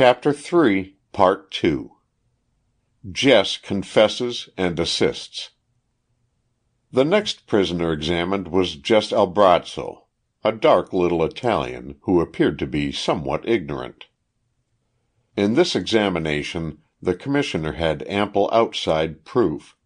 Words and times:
CHAPTER 0.00 0.34
III 0.34 0.94
Jess 3.12 3.56
Confesses 3.58 4.48
and 4.56 4.80
Assists 4.80 5.50
The 6.90 7.04
next 7.04 7.46
prisoner 7.46 7.92
examined 7.92 8.48
was 8.48 8.76
Jess 8.76 9.12
Albrazzo, 9.12 10.04
a 10.42 10.52
dark 10.52 10.94
little 10.94 11.22
Italian 11.22 11.96
who 12.04 12.22
appeared 12.22 12.58
to 12.60 12.66
be 12.66 12.92
somewhat 12.92 13.46
ignorant. 13.46 14.06
In 15.36 15.52
this 15.52 15.76
examination 15.76 16.78
the 17.02 17.14
Commissioner 17.14 17.72
had 17.72 18.02
ample 18.08 18.48
outside 18.54 19.26
proof, 19.26 19.76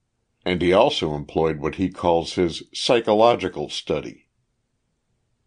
and 0.44 0.62
he 0.62 0.72
also 0.72 1.16
employed 1.16 1.58
what 1.58 1.74
he 1.74 1.88
calls 1.88 2.34
his 2.34 2.62
"psychological 2.72 3.68
study." 3.68 4.28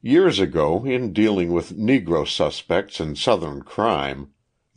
Years 0.02 0.40
ago, 0.40 0.84
in 0.84 1.14
dealing 1.14 1.54
with 1.54 1.78
Negro 1.78 2.28
suspects 2.28 3.00
in 3.00 3.16
Southern 3.16 3.62
crime, 3.62 4.34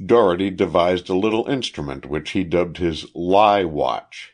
Dougherty 0.07 0.48
devised 0.48 1.11
a 1.11 1.14
little 1.14 1.46
instrument 1.46 2.06
which 2.06 2.30
he 2.30 2.43
dubbed 2.43 2.79
his 2.79 3.15
"lie 3.15 3.65
watch." 3.65 4.33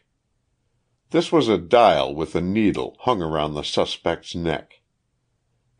This 1.10 1.32
was 1.32 1.48
a 1.48 1.58
dial 1.58 2.14
with 2.14 2.36
a 2.36 2.40
needle 2.40 2.96
hung 3.00 3.20
around 3.20 3.54
the 3.54 3.64
suspect's 3.64 4.34
neck. 4.36 4.80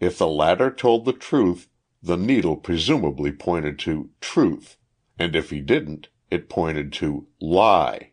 If 0.01 0.19
the 0.19 0.27
latter 0.27 0.73
told 0.73 1.05
the 1.05 1.12
truth, 1.12 1.69
the 2.02 2.16
needle 2.16 2.57
presumably 2.57 3.30
pointed 3.30 3.79
to 3.80 4.10
"truth," 4.20 4.77
and 5.20 5.37
if 5.37 5.51
he 5.51 5.60
didn't, 5.60 6.09
it 6.32 6.48
pointed 6.48 6.93
to 6.95 7.29
"lie." 7.41 8.10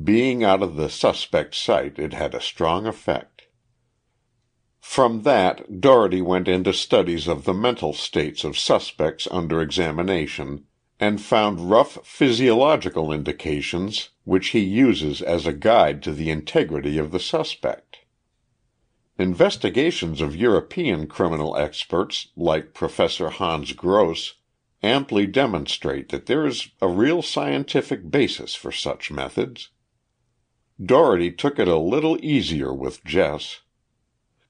Being 0.00 0.44
out 0.44 0.62
of 0.62 0.76
the 0.76 0.88
suspect's 0.88 1.58
sight, 1.58 1.98
it 1.98 2.12
had 2.12 2.32
a 2.32 2.40
strong 2.40 2.86
effect. 2.86 3.48
From 4.80 5.22
that 5.22 5.80
Dougherty 5.80 6.22
went 6.22 6.48
into 6.48 6.72
studies 6.72 7.28
of 7.28 7.44
the 7.44 7.54
mental 7.54 7.92
states 7.92 8.44
of 8.44 8.58
suspects 8.58 9.28
under 9.30 9.60
examination, 9.60 10.64
and 11.00 11.18
found 11.18 11.70
rough 11.70 11.98
physiological 12.06 13.10
indications 13.10 14.10
which 14.24 14.48
he 14.48 14.60
uses 14.60 15.22
as 15.22 15.46
a 15.46 15.52
guide 15.52 16.02
to 16.02 16.12
the 16.12 16.30
integrity 16.30 16.98
of 16.98 17.10
the 17.10 17.18
suspect. 17.18 17.96
Investigations 19.18 20.20
of 20.20 20.36
European 20.36 21.06
criminal 21.06 21.56
experts, 21.56 22.28
like 22.36 22.74
Professor 22.74 23.30
Hans 23.30 23.72
Gross, 23.72 24.34
amply 24.82 25.26
demonstrate 25.26 26.10
that 26.10 26.26
there 26.26 26.46
is 26.46 26.70
a 26.80 26.88
real 26.88 27.22
scientific 27.22 28.10
basis 28.10 28.54
for 28.54 28.70
such 28.70 29.10
methods. 29.10 29.70
Dougherty 30.82 31.30
took 31.32 31.58
it 31.58 31.68
a 31.68 31.78
little 31.78 32.18
easier 32.22 32.72
with 32.72 33.04
Jess. 33.04 33.60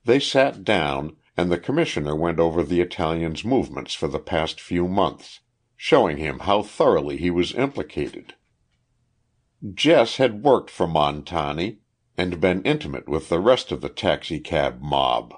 They 0.04 0.20
sat 0.20 0.64
down, 0.64 1.16
and 1.36 1.50
the 1.50 1.58
Commissioner 1.58 2.14
went 2.14 2.38
over 2.38 2.62
the 2.62 2.80
Italian's 2.80 3.44
movements 3.44 3.94
for 3.94 4.08
the 4.08 4.20
past 4.20 4.60
few 4.60 4.86
months, 4.86 5.40
showing 5.82 6.18
him 6.18 6.40
how 6.40 6.62
thoroughly 6.62 7.16
he 7.16 7.30
was 7.30 7.54
implicated. 7.54 8.34
Jess 9.72 10.18
had 10.18 10.42
worked 10.42 10.68
for 10.68 10.86
Montani 10.86 11.78
and 12.18 12.38
been 12.38 12.62
intimate 12.64 13.08
with 13.08 13.30
the 13.30 13.40
rest 13.40 13.72
of 13.72 13.80
the 13.80 13.88
taxicab 13.88 14.82
mob. 14.82 15.32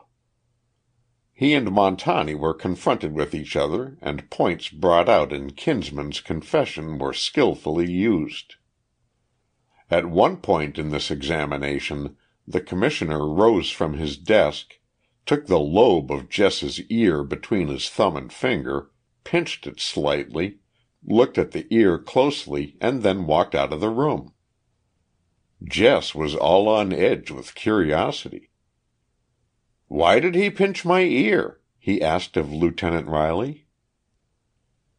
He 1.33 1.55
and 1.55 1.71
Montani 1.71 2.35
were 2.35 2.55
confronted 2.55 3.13
with 3.13 3.37
each 3.37 3.55
other 3.55 3.97
and 4.03 4.29
points 4.31 4.69
brought 4.69 5.09
out 5.09 5.33
in 5.33 5.53
Kinsman's 5.53 6.21
confession 6.21 6.99
were 6.99 7.13
skillfully 7.13 7.89
used. 7.89 8.57
At 9.93 10.07
one 10.07 10.39
point 10.39 10.77
in 10.77 10.91
this 10.91 11.09
examination 11.09 12.17
the 12.49 12.61
Commissioner 12.61 13.29
rose 13.29 13.71
from 13.71 13.95
his 13.95 14.17
desk, 14.17 14.75
took 15.25 15.47
the 15.47 15.61
lobe 15.61 16.11
of 16.11 16.29
Jess's 16.29 16.81
ear 16.89 17.23
between 17.23 17.69
his 17.69 17.89
thumb 17.89 18.17
and 18.17 18.33
finger, 18.33 18.91
pinched 19.25 19.67
it 19.67 19.81
slightly, 19.81 20.59
looked 21.05 21.39
at 21.39 21.53
the 21.53 21.67
ear 21.71 21.99
closely 21.99 22.77
and 22.81 23.03
then 23.03 23.27
walked 23.27 23.55
out 23.55 23.73
of 23.73 23.81
the 23.81 23.91
room. 23.91 24.33
Jess 25.63 26.15
was 26.15 26.35
all 26.35 26.69
on 26.69 26.93
edge 26.93 27.31
with 27.31 27.55
curiosity. 27.55 28.51
"Why 29.89 30.21
did 30.21 30.35
he 30.35 30.51
pinch 30.51 30.85
my 30.85 31.03
ear?" 31.03 31.61
he 31.79 32.03
asked 32.03 32.37
of 32.37 32.53
Lieutenant 32.53 33.09
Riley. 33.09 33.67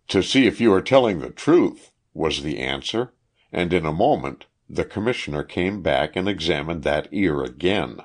"To 0.09 0.21
see 0.21 0.45
if 0.45 0.61
you 0.61 0.73
are 0.73 0.81
telling 0.81 1.19
the 1.19 1.31
truth," 1.31 1.91
was 2.13 2.43
the 2.43 2.59
answer, 2.59 3.13
and 3.51 3.73
in 3.73 3.85
a 3.85 3.93
moment 3.93 4.45
the 4.69 4.85
Commissioner 4.85 5.43
came 5.43 5.81
back 5.81 6.15
and 6.15 6.27
examined 6.29 6.83
that 6.83 7.07
ear 7.11 7.43
again. 7.43 7.99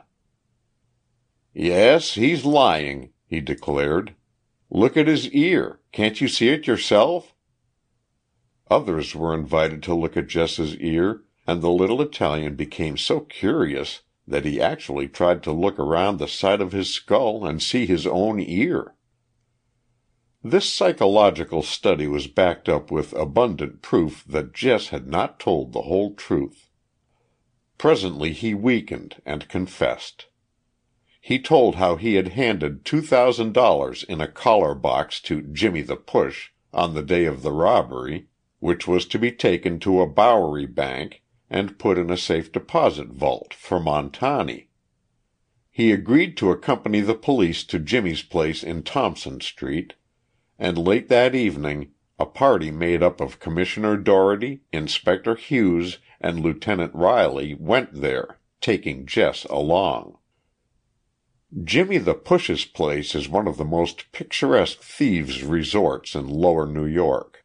"Yes, 1.54 2.14
he's 2.14 2.44
lying," 2.44 3.12
he 3.26 3.40
declared. 3.40 4.14
"Look 4.70 4.96
at 4.96 5.06
his 5.06 5.30
ear. 5.30 5.77
Can't 5.92 6.20
you 6.20 6.28
see 6.28 6.48
it 6.48 6.66
yourself?" 6.66 7.34
Others 8.70 9.14
were 9.14 9.34
invited 9.34 9.82
to 9.84 9.94
look 9.94 10.16
at 10.16 10.28
Jess's 10.28 10.76
ear, 10.76 11.22
and 11.46 11.62
the 11.62 11.70
little 11.70 12.02
Italian 12.02 12.54
became 12.56 12.98
so 12.98 13.20
curious 13.20 14.02
that 14.26 14.44
he 14.44 14.60
actually 14.60 15.08
tried 15.08 15.42
to 15.42 15.52
look 15.52 15.78
around 15.78 16.18
the 16.18 16.28
side 16.28 16.60
of 16.60 16.72
his 16.72 16.92
skull 16.92 17.46
and 17.46 17.62
see 17.62 17.86
his 17.86 18.06
own 18.06 18.38
ear. 18.38 18.94
This 20.44 20.70
psychological 20.70 21.62
study 21.62 22.06
was 22.06 22.26
backed 22.26 22.68
up 22.68 22.90
with 22.90 23.12
abundant 23.14 23.80
proof 23.80 24.24
that 24.28 24.52
Jess 24.52 24.88
had 24.88 25.06
not 25.08 25.40
told 25.40 25.72
the 25.72 25.82
whole 25.82 26.14
truth. 26.14 26.68
Presently 27.78 28.32
he 28.32 28.54
weakened 28.54 29.22
and 29.24 29.48
confessed. 29.48 30.26
He 31.28 31.38
told 31.38 31.74
how 31.74 31.96
he 31.96 32.14
had 32.14 32.28
handed 32.28 32.86
two 32.86 33.02
thousand 33.02 33.52
dollars 33.52 34.02
in 34.02 34.18
a 34.22 34.26
collar 34.26 34.74
box 34.74 35.20
to 35.24 35.42
Jimmie 35.42 35.82
the 35.82 35.94
Push 35.94 36.52
on 36.72 36.94
the 36.94 37.02
day 37.02 37.26
of 37.26 37.42
the 37.42 37.52
robbery, 37.52 38.28
which 38.60 38.88
was 38.88 39.04
to 39.04 39.18
be 39.18 39.30
taken 39.30 39.78
to 39.80 40.00
a 40.00 40.06
Bowery 40.06 40.64
bank 40.64 41.20
and 41.50 41.78
put 41.78 41.98
in 41.98 42.08
a 42.08 42.16
safe 42.16 42.50
deposit 42.50 43.08
vault 43.08 43.52
for 43.52 43.78
Montani. 43.78 44.68
He 45.70 45.92
agreed 45.92 46.34
to 46.38 46.50
accompany 46.50 47.00
the 47.02 47.14
police 47.14 47.62
to 47.64 47.78
Jimmie's 47.78 48.22
place 48.22 48.62
in 48.64 48.82
Thompson 48.82 49.42
Street 49.42 49.92
and 50.58 50.78
late 50.78 51.08
that 51.08 51.34
evening 51.34 51.90
a 52.18 52.24
party 52.24 52.70
made 52.70 53.02
up 53.02 53.20
of 53.20 53.38
Commissioner 53.38 53.98
Dougherty, 53.98 54.60
Inspector 54.72 55.34
Hughes, 55.34 55.98
and 56.22 56.40
Lieutenant 56.40 56.94
Riley 56.94 57.52
went 57.52 58.00
there, 58.00 58.38
taking 58.62 59.04
Jess 59.04 59.44
along. 59.44 60.16
Jimmie 61.64 61.96
the 61.96 62.14
Push's 62.14 62.66
place 62.66 63.14
is 63.14 63.26
one 63.26 63.48
of 63.48 63.56
the 63.56 63.64
most 63.64 64.12
picturesque 64.12 64.80
thieves' 64.80 65.42
resorts 65.42 66.14
in 66.14 66.28
lower 66.28 66.66
New 66.66 66.84
York. 66.84 67.42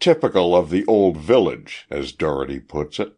Typical 0.00 0.56
of 0.56 0.70
the 0.70 0.86
old 0.86 1.18
village, 1.18 1.86
as 1.90 2.12
Dougherty 2.12 2.60
puts 2.60 2.98
it. 2.98 3.12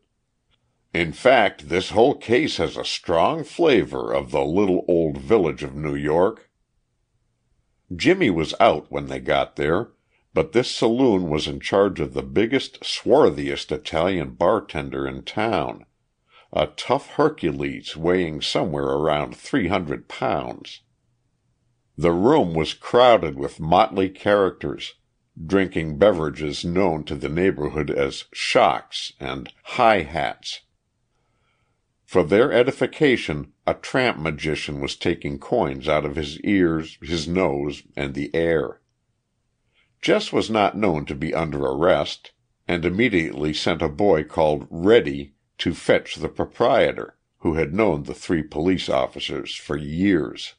In 0.93 1.12
fact, 1.12 1.69
this 1.69 1.91
whole 1.91 2.17
case 2.17 2.56
has 2.56 2.77
a 2.77 2.84
strong 2.84 3.45
flavor 3.45 4.12
of 4.12 4.33
the 4.33 4.45
little 4.45 4.84
old 4.89 5.19
village 5.19 5.62
of 5.62 5.77
New 5.77 5.95
York. 5.95 6.51
Jimmie 7.95 8.31
was 8.31 8.55
out 8.59 8.91
when 8.91 9.06
they 9.06 9.21
got 9.21 9.55
there, 9.55 9.91
but 10.33 10.51
this 10.51 10.69
saloon 10.69 11.31
was 11.31 11.47
in 11.47 11.61
charge 11.61 12.01
of 12.01 12.12
the 12.12 12.22
biggest, 12.22 12.83
swarthiest 12.83 13.71
Italian 13.71 14.31
bartender 14.31 15.06
in 15.06 15.22
town, 15.22 15.87
a 16.56 16.69
tough 16.69 17.09
Hercules 17.15 17.97
weighing 17.97 18.41
somewhere 18.41 18.84
around 18.84 19.37
three 19.37 19.66
hundred 19.66 20.06
pounds. 20.06 20.82
The 21.98 22.12
room 22.12 22.54
was 22.54 22.75
crowded 22.75 23.37
with 23.37 23.59
motley 23.59 24.09
characters, 24.09 24.94
drinking 25.44 25.98
beverages 25.98 26.65
known 26.65 27.03
to 27.04 27.16
the 27.16 27.28
neighbourhood 27.28 27.91
as 27.91 28.26
"shocks" 28.32 29.12
and 29.19 29.53
"high 29.65 30.03
hats." 30.03 30.60
For 32.04 32.22
their 32.22 32.53
edification 32.53 33.53
a 33.66 33.75
tramp 33.75 34.19
magician 34.19 34.81
was 34.81 34.94
taking 34.94 35.41
coins 35.41 35.88
out 35.88 36.04
of 36.04 36.15
his 36.15 36.38
ears, 36.42 36.98
his 37.03 37.26
nose, 37.26 37.82
and 37.97 38.15
the 38.15 38.32
air. 38.32 38.81
Jess 40.00 40.32
was 40.32 40.50
not 40.50 40.76
known 40.76 41.04
to 41.06 41.16
be 41.16 41.34
under 41.34 41.65
arrest, 41.65 42.31
and 42.68 42.84
immediately 42.84 43.53
sent 43.53 43.83
a 43.83 43.89
boy 43.89 44.22
called 44.22 44.68
Reddy 44.71 45.34
to 45.59 45.74
fetch 45.74 46.16
the 46.16 46.28
proprietor, 46.28 47.16
who 47.39 47.54
had 47.54 47.74
known 47.74 48.03
the 48.03 48.15
three 48.15 48.42
police 48.42 48.89
officers 48.89 49.54
for 49.54 49.77
years. 49.77 50.54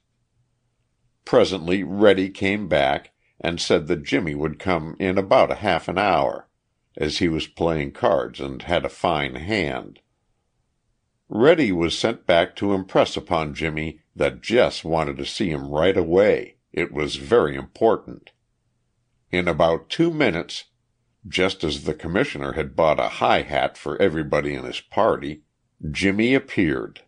Presently 1.26 1.84
Reddy 1.84 2.30
came 2.30 2.68
back 2.68 3.12
and 3.42 3.60
said 3.60 3.88
that 3.88 4.04
Jimmie 4.04 4.36
would 4.36 4.60
come 4.60 4.96
in 5.00 5.18
about 5.18 5.52
a 5.52 5.56
half 5.56 5.88
an 5.88 5.98
hour, 5.98 6.48
as 6.98 7.18
he 7.18 7.28
was 7.28 7.48
playing 7.48 7.92
cards 7.92 8.40
and 8.40 8.62
had 8.62 8.86
a 8.86 8.90
fine 8.90 9.36
hand. 9.36 10.00
Reddy 11.28 11.72
was 11.72 11.98
sent 11.98 12.26
back 12.26 12.56
to 12.58 12.74
impress 12.74 13.18
upon 13.18 13.56
Jimmie 13.56 14.02
that 14.16 14.42
Jess 14.42 14.84
wanted 14.84 15.18
to 15.18 15.26
see 15.26 15.50
him 15.50 15.70
right 15.70 15.98
away 15.98 16.56
it 16.76 16.92
was 16.92 17.16
very 17.16 17.56
important. 17.56 18.32
In 19.32 19.48
about 19.48 19.90
two 19.90 20.12
minutes, 20.12 20.66
just 21.28 21.64
as 21.64 21.84
the 21.84 21.94
Commissioner 21.94 22.54
had 22.54 22.76
bought 22.76 23.00
a 23.00 23.10
high 23.20 23.42
hat 23.42 23.78
for 23.78 24.02
everybody 24.02 24.54
in 24.54 24.64
his 24.64 24.82
party, 24.82 25.42
Jimmie 25.92 26.34
appeared. 26.34 27.02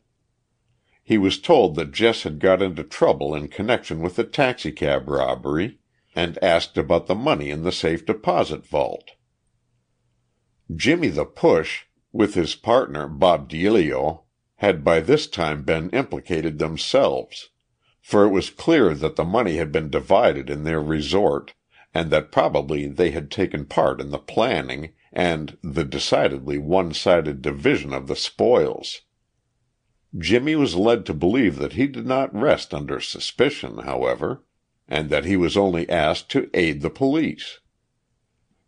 He 1.03 1.17
was 1.17 1.39
told 1.39 1.75
that 1.75 1.91
Jess 1.91 2.23
had 2.23 2.39
got 2.39 2.61
into 2.61 2.83
trouble 2.83 3.33
in 3.33 3.47
connection 3.47 4.01
with 4.01 4.15
the 4.15 4.23
taxicab 4.23 5.07
robbery, 5.07 5.79
and 6.15 6.39
asked 6.41 6.77
about 6.79 7.05
the 7.05 7.15
money 7.15 7.51
in 7.51 7.61
the 7.61 7.71
safe 7.71 8.03
deposit 8.05 8.65
vault. 8.65 9.11
Jimmy 10.75 11.09
the 11.09 11.25
Push, 11.25 11.83
with 12.11 12.33
his 12.33 12.55
partner 12.55 13.07
Bob 13.07 13.47
Deilio, 13.47 14.23
had 14.55 14.83
by 14.83 14.99
this 14.99 15.27
time 15.27 15.61
been 15.61 15.91
implicated 15.91 16.57
themselves, 16.57 17.49
for 18.01 18.25
it 18.25 18.29
was 18.29 18.49
clear 18.49 18.95
that 18.95 19.15
the 19.15 19.23
money 19.23 19.57
had 19.57 19.71
been 19.71 19.91
divided 19.91 20.49
in 20.49 20.63
their 20.63 20.81
resort, 20.81 21.53
and 21.93 22.11
that 22.11 22.31
probably 22.31 22.87
they 22.87 23.11
had 23.11 23.31
taken 23.31 23.65
part 23.65 24.01
in 24.01 24.09
the 24.09 24.17
planning 24.19 24.89
and 25.13 25.57
the 25.63 25.83
decidedly 25.83 26.57
one 26.57 26.93
sided 26.93 27.41
division 27.41 27.93
of 27.93 28.07
the 28.07 28.15
spoils. 28.15 29.01
Jimmy 30.17 30.55
was 30.55 30.75
led 30.75 31.05
to 31.05 31.13
believe 31.13 31.57
that 31.57 31.73
he 31.73 31.87
did 31.87 32.05
not 32.05 32.33
rest 32.33 32.73
under 32.73 32.99
suspicion, 32.99 33.79
however, 33.79 34.43
and 34.87 35.09
that 35.09 35.25
he 35.25 35.35
was 35.35 35.57
only 35.57 35.89
asked 35.89 36.29
to 36.29 36.49
aid 36.53 36.81
the 36.81 36.89
police. 36.89 37.59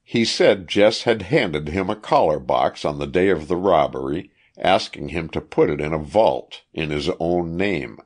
He 0.03 0.25
said 0.25 0.67
Jess 0.67 1.03
had 1.03 1.23
handed 1.23 1.69
him 1.69 1.89
a 1.89 1.95
collar 1.95 2.39
box 2.39 2.83
on 2.83 2.99
the 2.99 3.07
day 3.07 3.29
of 3.29 3.47
the 3.47 3.55
robbery 3.55 4.31
asking 4.57 5.09
him 5.09 5.29
to 5.29 5.39
put 5.39 5.69
it 5.69 5.79
in 5.79 5.93
a 5.93 5.99
vault 5.99 6.63
in 6.73 6.89
his 6.89 7.09
own 7.19 7.55
name, 7.55 7.99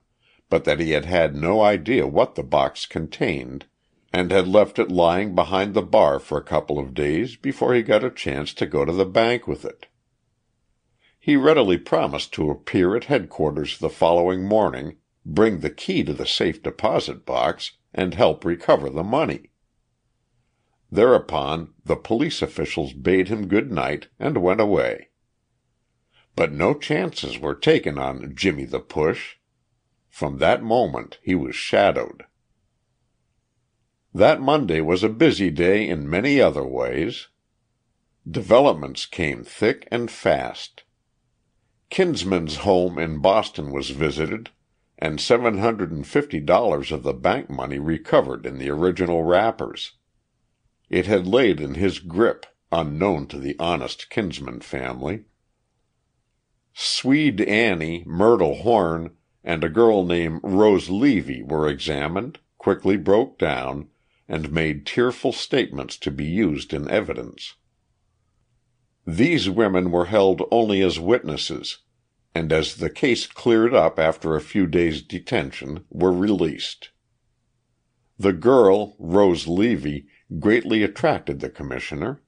but 0.50 0.66
that 0.66 0.80
he 0.80 0.92
had 0.92 1.06
had 1.06 1.36
no 1.36 1.62
idea 1.62 2.06
what 2.06 2.36
the 2.36 2.44
box 2.44 2.86
contained 2.86 3.66
and 4.14 4.30
had 4.32 4.48
left 4.48 4.78
it 4.78 4.92
lying 4.92 5.34
behind 5.34 5.74
the 5.74 5.82
bar 5.82 6.20
for 6.20 6.38
a 6.38 6.44
couple 6.44 6.78
of 6.78 6.94
days 6.94 7.36
before 7.36 7.74
he 7.74 7.82
got 7.82 8.04
a 8.04 8.12
chance 8.12 8.54
to 8.54 8.68
go 8.68 8.86
to 8.86 8.94
the 8.94 9.06
bank 9.06 9.48
with 9.48 9.66
it. 9.66 9.88
He 11.20 11.36
readily 11.36 11.78
promised 11.78 12.32
to 12.34 12.52
appear 12.52 12.96
at 12.96 13.06
headquarters 13.06 13.80
the 13.80 13.90
following 13.90 14.44
morning, 14.44 14.98
bring 15.26 15.60
the 15.60 15.70
key 15.70 16.04
to 16.04 16.14
the 16.14 16.28
safe 16.28 16.62
deposit 16.62 17.26
box, 17.26 17.72
and 17.94 18.14
help 18.14 18.46
recover 18.46 18.90
the 18.90 19.04
money. 19.04 19.50
Thereupon 20.92 21.74
the 21.84 21.96
police 21.96 22.44
officials 22.44 22.94
bade 22.94 23.30
him 23.30 23.48
good 23.48 23.72
night 23.72 24.10
and 24.20 24.38
went 24.38 24.62
away. 24.62 25.10
But 26.36 26.52
no 26.52 26.76
chances 26.76 27.40
were 27.40 27.56
taken 27.56 27.98
on 27.98 28.36
"Jimmy 28.36 28.66
the 28.66 28.80
Push." 28.80 29.38
From 30.10 30.38
that 30.38 30.62
moment 30.62 31.18
he 31.24 31.34
was 31.34 31.56
shadowed. 31.56 32.26
That 34.16 34.42
Monday 34.42 34.80
was 34.80 35.04
a 35.04 35.10
busy 35.10 35.50
day 35.50 35.90
in 35.90 36.08
many 36.08 36.40
other 36.40 36.64
ways. 36.64 37.30
Developments 38.30 39.08
came 39.08 39.44
thick 39.44 39.88
and 39.90 40.12
fast. 40.12 40.84
Kinsman's 41.90 42.58
home 42.58 43.00
in 43.00 43.20
Boston 43.20 43.72
was 43.72 43.90
visited 43.90 44.52
and 45.00 45.18
$750 45.18 46.92
of 46.92 47.04
the 47.04 47.14
bank 47.14 47.50
money 47.50 47.80
recovered 47.80 48.46
in 48.46 48.60
the 48.60 48.70
original 48.70 49.24
wrappers. 49.24 49.94
It 50.90 51.08
had 51.08 51.28
laid 51.28 51.60
in 51.60 51.74
his 51.74 52.00
grip, 52.00 52.46
unknown 52.72 53.28
to 53.28 53.40
the 53.40 53.56
honest 53.60 54.10
Kinsman 54.10 54.62
family. 54.62 55.26
Swede 56.74 57.42
Annie, 57.42 58.04
Myrtle 58.06 58.56
Horn, 58.56 59.18
and 59.44 59.64
a 59.64 59.70
girl 59.70 60.06
named 60.06 60.40
Rose 60.44 60.90
Levy 60.90 61.42
were 61.42 61.68
examined, 61.68 62.40
quickly 62.58 62.96
broke 62.96 63.38
down, 63.38 63.90
and 64.28 64.52
made 64.52 64.86
tearful 64.86 65.32
statements 65.32 65.98
to 65.98 66.12
be 66.12 66.26
used 66.26 66.74
in 66.74 66.90
evidence. 66.90 67.56
These 69.06 69.50
women 69.50 69.92
were 69.92 70.06
held 70.06 70.42
only 70.50 70.82
as 70.82 71.00
witnesses, 71.00 71.80
and 72.34 72.52
as 72.52 72.76
the 72.76 72.90
case 72.90 73.28
cleared 73.28 73.74
up 73.74 74.00
after 74.00 74.36
a 74.36 74.42
few 74.42 74.66
days' 74.66 75.02
detention 75.02 75.86
were 75.90 76.14
released. 76.14 76.92
The 78.18 78.34
girl, 78.34 78.96
Rose 78.98 79.48
Levy, 79.48 80.08
greatly 80.40 80.84
attracted 80.84 81.40
the 81.40 81.50
Commissioner. 81.50 82.22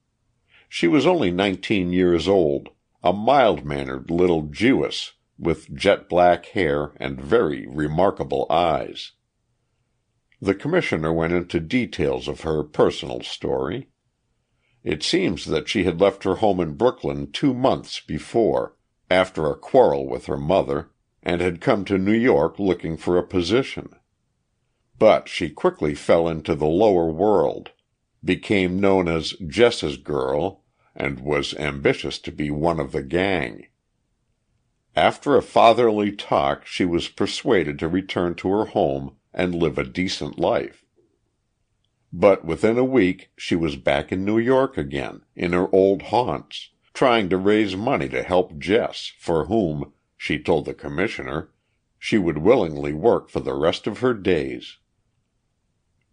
She 0.68 0.88
was 0.88 1.06
only 1.06 1.31
nineteen 1.31 1.94
years 1.94 2.27
old 2.27 2.69
a 3.03 3.13
mild 3.13 3.63
mannered 3.63 4.09
little 4.09 4.41
Jewess 4.41 5.13
with 5.38 5.74
jet 5.75 6.09
black 6.09 6.48
hair 6.48 6.94
and 6.98 7.21
very 7.21 7.68
remarkable 7.68 8.48
eyes. 8.50 9.12
The 10.45 10.53
Commissioner 10.53 11.12
went 11.12 11.33
into 11.33 11.59
details 11.59 12.27
of 12.27 12.42
her 12.42 12.62
personal 12.62 13.21
story. 13.21 13.89
It 14.83 15.01
seems 15.01 15.45
that 15.45 15.68
she 15.68 15.86
had 15.86 16.00
left 16.00 16.24
her 16.24 16.36
home 16.36 16.59
in 16.59 16.74
Brooklyn 16.75 17.31
two 17.31 17.51
months 17.51 18.00
before, 18.00 18.75
after 19.09 19.47
a 19.47 19.57
quarrel 19.57 20.07
with 20.07 20.27
her 20.27 20.38
mother, 20.38 20.92
and 21.24 21.42
had 21.42 21.62
come 21.62 21.83
to 21.86 21.97
New 21.97 22.13
York 22.13 22.59
looking 22.59 22.95
for 22.95 23.18
a 23.18 23.25
position. 23.25 23.89
But 25.00 25.27
she 25.27 25.50
quickly 25.50 25.95
fell 25.95 26.27
into 26.27 26.53
the 26.53 26.68
lower 26.68 27.09
world, 27.09 27.71
became 28.24 28.80
known 28.80 29.07
as 29.07 29.33
Jess's 29.48 29.98
girl 29.98 30.63
and 30.95 31.21
was 31.21 31.56
ambitious 31.56 32.19
to 32.19 32.31
be 32.31 32.51
one 32.51 32.80
of 32.80 32.91
the 32.91 33.01
gang. 33.01 33.65
After 34.95 35.36
a 35.36 35.41
fatherly 35.41 36.12
talk 36.12 36.68
she 36.68 36.86
was 36.86 37.09
persuaded 37.09 37.80
to 37.80 37.88
return 37.88 38.36
to 38.36 38.50
her 38.51 38.65
home 38.65 39.15
and 39.35 39.53
live 39.53 39.77
a 39.77 39.83
decent 39.83 40.39
life. 40.39 40.83
But 42.11 42.45
within 42.45 42.77
a 42.77 42.83
week 42.85 43.29
she 43.37 43.55
was 43.55 43.75
back 43.75 44.11
in 44.11 44.23
New 44.23 44.39
York 44.39 44.77
again, 44.77 45.21
in 45.35 45.51
her 45.51 45.67
old 45.75 46.03
haunts, 46.03 46.69
trying 46.93 47.27
to 47.29 47.37
raise 47.37 47.75
money 47.75 48.07
to 48.09 48.23
help 48.23 48.57
Jess, 48.57 49.11
for 49.19 49.45
whom, 49.45 49.91
she 50.15 50.39
told 50.39 50.63
the 50.63 50.73
Commissioner, 50.73 51.49
she 51.99 52.17
would 52.17 52.37
willingly 52.37 52.93
work 52.93 53.29
for 53.29 53.41
the 53.41 53.53
rest 53.53 53.85
of 53.85 53.99
her 53.99 54.13
days. 54.13 54.77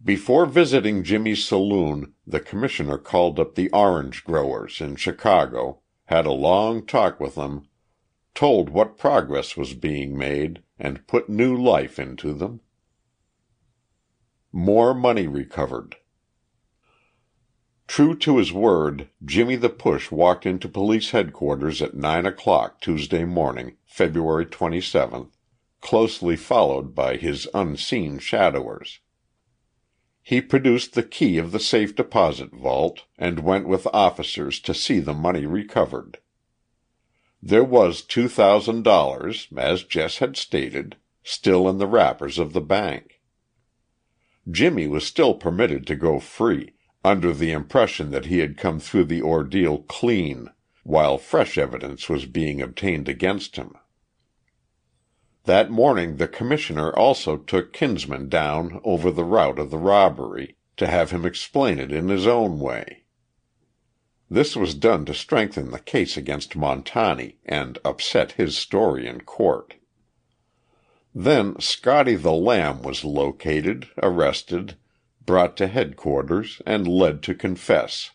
Before 0.05 0.47
visiting 0.47 1.05
Jimmy's 1.05 1.45
saloon 1.45 2.15
the 2.27 2.41
Commissioner 2.41 2.99
called 2.99 3.39
up 3.39 3.55
the 3.55 3.71
orange 3.71 4.25
growers 4.25 4.81
in 4.81 4.97
Chicago, 4.97 5.79
had 6.07 6.27
a 6.27 6.33
long 6.33 6.85
talk 6.85 7.21
with 7.21 7.37
them, 7.37 7.69
told 8.35 8.71
what 8.71 8.99
progress 8.99 9.57
was 9.57 9.75
being 9.75 10.19
made, 10.19 10.65
and 10.81 11.07
put 11.07 11.29
new 11.29 11.57
life 11.57 12.01
into 12.01 12.35
them. 12.35 12.62
More 14.55 14.93
Money 14.93 15.27
Recovered 15.29 15.97
True 17.87 18.15
to 18.17 18.37
his 18.37 18.53
word, 18.53 19.09
Jimmy 19.25 19.57
the 19.57 19.71
Push 19.71 20.11
walked 20.11 20.45
into 20.45 20.69
police 20.69 21.13
headquarters 21.13 21.81
at 21.81 21.95
nine 21.95 22.27
o'clock 22.27 22.79
Tuesday 22.83 23.25
morning, 23.25 23.79
February 23.87 24.45
27th, 24.45 25.31
closely 25.81 26.37
followed 26.37 26.95
by 26.95 27.17
his 27.17 27.49
unseen 27.55 28.19
shadowers. 28.19 28.99
He 30.23 30.43
produced 30.43 30.93
the 30.93 31.03
key 31.03 31.39
of 31.39 31.51
the 31.53 31.59
safe 31.59 31.97
deposit 31.97 32.53
vault, 32.53 33.05
and 33.17 33.41
went 33.41 33.67
with 33.67 33.87
officers 33.87 34.61
to 34.61 34.75
see 34.75 35.01
the 35.01 35.15
money 35.15 35.47
recovered. 35.47 36.19
There 37.43 37.65
was 37.65 38.03
two 38.03 38.29
thousand 38.29 38.83
dollars, 38.83 39.49
as 39.57 39.83
Jess 39.83 40.19
had 40.19 40.37
stated, 40.37 40.97
still 41.23 41.71
in 41.71 41.79
the 41.79 41.87
wrappers 41.87 42.39
of 42.39 42.53
the 42.53 42.61
bank. 42.61 43.12
Jimmy 44.51 44.87
was 44.89 45.07
still 45.07 45.35
permitted 45.35 45.87
to 45.87 45.95
go 45.95 46.19
free, 46.19 46.75
under 47.05 47.33
the 47.33 47.53
impression 47.53 48.11
that 48.11 48.27
he 48.27 48.39
had 48.39 48.57
come 48.57 48.81
through 48.81 49.05
the 49.05 49.23
ordeal 49.23 49.79
clean, 49.83 50.49
while 50.85 51.19
fresh 51.19 51.57
evidence 51.57 52.09
was 52.09 52.27
being 52.27 52.61
obtained 52.61 53.09
against 53.09 53.57
him. 53.57 53.75
That 55.45 55.71
morning 55.71 56.17
the 56.17 56.29
Commissioner 56.29 56.93
also 56.97 57.37
took 57.37 57.73
Kinsman 57.73 58.29
down 58.29 58.81
over 58.85 59.11
the 59.11 59.25
route 59.25 59.59
of 59.59 59.71
the 59.71 59.79
robbery, 59.79 60.57
to 60.77 60.87
have 60.87 61.11
him 61.11 61.25
explain 61.25 61.79
it 61.79 61.93
in 61.93 62.09
his 62.09 62.27
own 62.27 62.59
way. 62.59 63.05
This 64.31 64.57
was 64.57 64.75
done 64.75 65.05
to 65.05 65.15
strengthen 65.15 65.71
the 65.71 65.79
case 65.79 66.17
against 66.17 66.57
Montani 66.57 67.37
and 67.45 67.79
upset 67.85 68.33
his 68.33 68.57
story 68.57 69.07
in 69.07 69.21
court. 69.21 69.75
Then 71.15 71.61
"Scotty 71.61 72.15
the 72.15 72.33
Lamb" 72.33 72.81
was 72.81 73.05
located, 73.05 73.87
arrested, 74.03 74.79
brought 75.27 75.59
to 75.59 75.67
headquarters 75.67 76.63
and 76.65 76.89
led 76.89 77.23
to 77.25 77.35
confess. 77.35 78.13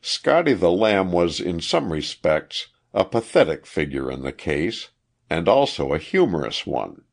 "Scotty 0.00 0.54
the 0.54 0.70
Lamb" 0.70 1.12
was 1.12 1.38
in 1.38 1.60
some 1.60 1.92
respects 1.92 2.68
a 2.94 3.04
pathetic 3.04 3.66
figure 3.66 4.10
in 4.10 4.22
the 4.22 4.32
case 4.32 4.88
and 5.28 5.48
also 5.48 5.92
a 5.92 5.98
humorous 5.98 6.66
one. 6.66 7.04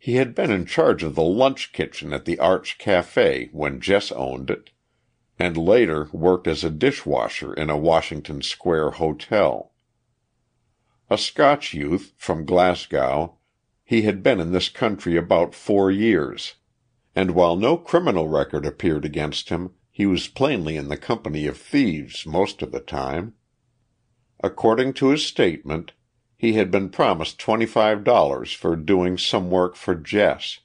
He 0.00 0.16
had 0.16 0.34
been 0.34 0.50
in 0.50 0.66
charge 0.66 1.04
of 1.04 1.14
the 1.14 1.22
lunch 1.22 1.72
kitchen 1.72 2.12
at 2.12 2.24
the 2.24 2.40
Arch 2.40 2.78
Café 2.78 3.52
when 3.52 3.80
Jess 3.80 4.10
owned 4.10 4.50
it, 4.50 4.70
and 5.38 5.56
later 5.56 6.08
worked 6.12 6.48
as 6.48 6.64
a 6.64 6.70
dishwasher 6.70 7.54
in 7.54 7.70
a 7.70 7.76
Washington 7.76 8.42
Square 8.42 8.90
hotel. 8.92 9.72
A 11.08 11.16
Scotch 11.16 11.72
youth, 11.72 12.14
from 12.16 12.44
Glasgow, 12.44 13.35
he 13.88 14.02
had 14.02 14.20
been 14.20 14.40
in 14.40 14.50
this 14.50 14.68
country 14.68 15.16
about 15.16 15.54
four 15.54 15.92
years, 15.92 16.56
and 17.14 17.30
while 17.30 17.54
no 17.54 17.76
criminal 17.76 18.26
record 18.26 18.66
appeared 18.66 19.04
against 19.04 19.48
him, 19.48 19.70
he 19.92 20.04
was 20.04 20.26
plainly 20.26 20.76
in 20.76 20.88
the 20.88 20.96
company 20.96 21.46
of 21.46 21.56
thieves 21.56 22.26
most 22.26 22.62
of 22.62 22.72
the 22.72 22.80
time. 22.80 23.32
According 24.42 24.92
to 24.94 25.10
his 25.10 25.24
statement, 25.24 25.92
he 26.36 26.54
had 26.54 26.68
been 26.72 26.88
promised 26.88 27.38
twenty 27.38 27.64
five 27.64 28.02
dollars 28.02 28.52
for 28.52 28.74
doing 28.74 29.16
some 29.16 29.50
work 29.50 29.76
for 29.76 29.94
Jess, 29.94 30.58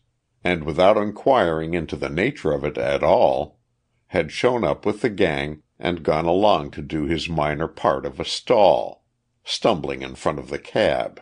and 0.44 0.64
without 0.64 0.98
inquiring 0.98 1.76
into 1.76 1.96
the 1.96 2.10
nature 2.10 2.52
of 2.52 2.66
it 2.66 2.78
at 2.78 3.04
all, 3.04 3.60
had 4.08 4.32
shown 4.32 4.64
up 4.64 4.84
with 4.84 5.02
the 5.02 5.10
gang 5.12 5.62
and 5.78 6.04
gone 6.04 6.26
along 6.26 6.72
to 6.72 6.82
do 6.82 7.06
his 7.06 7.30
minor 7.30 7.68
part 7.68 8.04
of 8.04 8.20
a 8.20 8.26
stall, 8.26 9.06
stumbling 9.44 10.02
in 10.02 10.16
front 10.16 10.40
of 10.40 10.50
the 10.50 10.60
cab. 10.60 11.22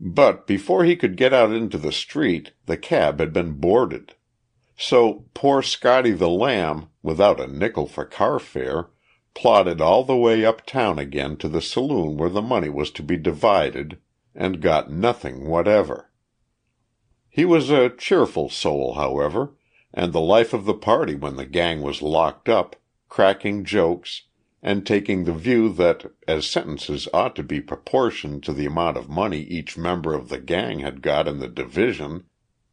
But 0.00 0.46
before 0.46 0.84
he 0.84 0.96
could 0.96 1.16
get 1.16 1.32
out 1.32 1.52
into 1.52 1.78
the 1.78 1.92
street 1.92 2.52
the 2.66 2.76
cab 2.76 3.20
had 3.20 3.32
been 3.32 3.52
boarded. 3.52 4.14
So 4.76 5.26
poor 5.34 5.62
Scotty 5.62 6.10
the 6.10 6.28
Lamb, 6.28 6.88
without 7.02 7.40
a 7.40 7.46
nickel 7.46 7.86
for 7.86 8.04
car 8.04 8.38
fare, 8.40 8.90
plodded 9.34 9.80
all 9.80 10.04
the 10.04 10.16
way 10.16 10.44
uptown 10.44 10.98
again 10.98 11.36
to 11.36 11.48
the 11.48 11.60
saloon 11.60 12.16
where 12.16 12.28
the 12.28 12.42
money 12.42 12.68
was 12.68 12.90
to 12.92 13.02
be 13.02 13.16
divided, 13.16 13.98
and 14.34 14.60
got 14.60 14.90
nothing 14.90 15.48
whatever. 15.48 16.10
He 17.28 17.44
was 17.44 17.70
a 17.70 17.88
cheerful 17.90 18.48
soul, 18.48 18.94
however, 18.94 19.54
and 19.92 20.12
the 20.12 20.20
life 20.20 20.52
of 20.52 20.64
the 20.64 20.74
party 20.74 21.14
when 21.14 21.36
the 21.36 21.46
gang 21.46 21.82
was 21.82 22.02
locked 22.02 22.48
up, 22.48 22.76
cracking 23.08 23.64
jokes, 23.64 24.22
and 24.64 24.86
taking 24.86 25.24
the 25.24 25.34
view 25.34 25.68
that 25.68 26.06
as 26.26 26.46
sentences 26.46 27.06
ought 27.12 27.36
to 27.36 27.42
be 27.42 27.60
proportioned 27.60 28.42
to 28.42 28.50
the 28.54 28.64
amount 28.64 28.96
of 28.96 29.10
money 29.10 29.40
each 29.40 29.76
member 29.76 30.14
of 30.14 30.30
the 30.30 30.38
gang 30.38 30.78
had 30.78 31.02
got 31.02 31.28
in 31.28 31.38
the 31.38 31.48
division, 31.48 32.24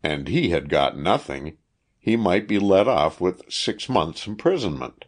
and 0.02 0.30
he 0.30 0.52
had 0.52 0.70
got 0.70 0.98
nothing, 0.98 1.58
he 2.00 2.16
might 2.16 2.48
be 2.48 2.58
let 2.58 2.88
off 2.88 3.20
with 3.20 3.44
six 3.52 3.90
months' 3.90 4.26
imprisonment. 4.26 5.04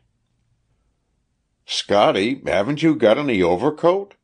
"Scotty, 1.65 2.41
haven't 2.45 2.83
you 2.83 2.95
got 2.95 3.17
any 3.17 3.41
overcoat?" 3.41 4.15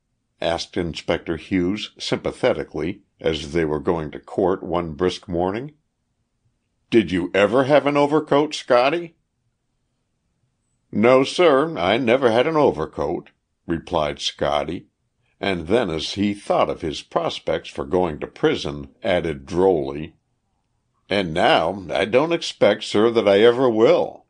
asked 0.42 0.76
Inspector 0.76 1.38
Hughes 1.38 1.92
sympathetically 1.98 3.04
as 3.22 3.54
they 3.54 3.64
were 3.64 3.80
going 3.80 4.12
to 4.12 4.20
court 4.20 4.62
one 4.62 4.96
brisk 4.96 5.30
morning. 5.30 5.76
"Did 6.90 7.10
you 7.10 7.32
ever 7.34 7.64
have 7.64 7.88
an 7.88 7.96
overcoat, 7.96 8.54
Scotty?" 8.54 9.16
"No, 10.92 11.24
sir, 11.24 11.78
I 11.78 11.98
never 11.98 12.32
had 12.32 12.48
an 12.48 12.56
overcoat," 12.56 13.30
replied 13.68 14.20
Scotty, 14.20 14.88
and 15.40 15.68
then 15.68 15.90
as 15.90 16.14
he 16.14 16.34
thought 16.34 16.70
of 16.70 16.82
his 16.82 17.02
prospects 17.02 17.70
for 17.70 17.86
going 17.86 18.20
to 18.20 18.28
prison, 18.28 18.90
added 19.04 19.46
drolly, 19.46 20.16
"And 21.10 21.34
now 21.34 21.86
I 21.92 22.06
don't 22.06 22.34
expect, 22.34 22.84
sir, 22.84 23.10
that 23.12 23.28
I 23.28 23.42
ever 23.42 23.70
will." 23.70 24.26